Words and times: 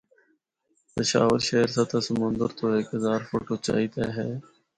پشاور 0.95 1.39
شہر 1.47 1.67
سطح 1.75 1.99
سمندر 2.09 2.49
تو 2.57 2.65
ہک 2.73 2.85
ہزار 2.95 3.19
فٹ 3.29 3.45
اُچائی 3.53 3.87
تے 3.93 4.03
ہے۔ 4.17 4.29